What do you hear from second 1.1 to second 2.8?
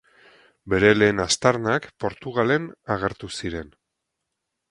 aztarnak Portugalen